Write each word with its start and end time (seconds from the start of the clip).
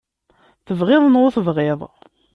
Tebɣiḍ 0.65 1.03
neɣ 1.07 1.21
ur 1.27 1.33
tebɣiḍ. 1.35 1.79